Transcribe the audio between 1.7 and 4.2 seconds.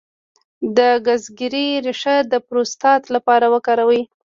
ریښه د پروستات لپاره وکاروئ